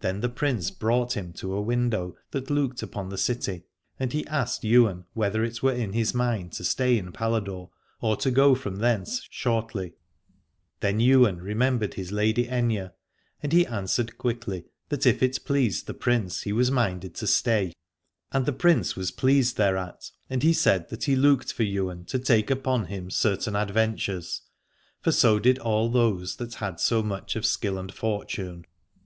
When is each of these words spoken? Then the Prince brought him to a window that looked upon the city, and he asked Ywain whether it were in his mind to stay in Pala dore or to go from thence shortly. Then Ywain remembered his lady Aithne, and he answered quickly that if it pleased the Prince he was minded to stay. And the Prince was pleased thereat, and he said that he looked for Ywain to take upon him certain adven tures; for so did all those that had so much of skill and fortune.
Then 0.00 0.20
the 0.20 0.28
Prince 0.28 0.70
brought 0.70 1.16
him 1.16 1.32
to 1.32 1.54
a 1.54 1.62
window 1.62 2.18
that 2.32 2.50
looked 2.50 2.82
upon 2.82 3.08
the 3.08 3.16
city, 3.16 3.62
and 3.98 4.12
he 4.12 4.26
asked 4.26 4.62
Ywain 4.62 5.06
whether 5.14 5.42
it 5.42 5.62
were 5.62 5.72
in 5.72 5.94
his 5.94 6.12
mind 6.12 6.52
to 6.52 6.64
stay 6.64 6.98
in 6.98 7.10
Pala 7.12 7.40
dore 7.40 7.70
or 8.02 8.14
to 8.18 8.30
go 8.30 8.54
from 8.54 8.76
thence 8.76 9.26
shortly. 9.30 9.94
Then 10.80 11.00
Ywain 11.00 11.38
remembered 11.38 11.94
his 11.94 12.12
lady 12.12 12.44
Aithne, 12.46 12.92
and 13.42 13.52
he 13.54 13.66
answered 13.66 14.18
quickly 14.18 14.66
that 14.90 15.06
if 15.06 15.22
it 15.22 15.42
pleased 15.46 15.86
the 15.86 15.94
Prince 15.94 16.42
he 16.42 16.52
was 16.52 16.70
minded 16.70 17.14
to 17.14 17.26
stay. 17.26 17.72
And 18.30 18.44
the 18.44 18.52
Prince 18.52 18.96
was 18.96 19.10
pleased 19.10 19.56
thereat, 19.56 20.10
and 20.28 20.42
he 20.42 20.52
said 20.52 20.90
that 20.90 21.04
he 21.04 21.16
looked 21.16 21.54
for 21.54 21.62
Ywain 21.62 22.04
to 22.08 22.18
take 22.18 22.50
upon 22.50 22.84
him 22.84 23.10
certain 23.10 23.54
adven 23.54 23.94
tures; 23.94 24.42
for 25.00 25.10
so 25.10 25.38
did 25.38 25.58
all 25.60 25.88
those 25.88 26.36
that 26.36 26.56
had 26.56 26.78
so 26.80 27.02
much 27.02 27.34
of 27.34 27.46
skill 27.46 27.78
and 27.78 27.90
fortune. 27.94 28.66